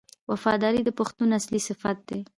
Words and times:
وفاداري 0.31 0.81
د 0.85 0.89
پښتون 0.99 1.29
اصلي 1.39 1.59
صفت 1.67 1.97
دی. 2.09 2.21